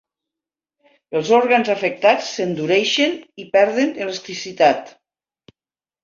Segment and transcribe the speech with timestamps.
[1.17, 3.13] Els òrgans afectats s'endureixen
[3.43, 4.91] i perden elasticitat.